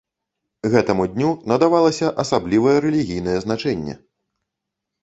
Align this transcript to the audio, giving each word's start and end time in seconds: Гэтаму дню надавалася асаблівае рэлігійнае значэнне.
Гэтаму 0.75 1.05
дню 1.13 1.29
надавалася 1.53 2.07
асаблівае 2.25 2.77
рэлігійнае 2.87 3.37
значэнне. 3.47 3.93